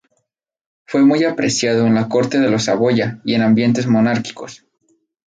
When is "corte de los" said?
2.09-2.63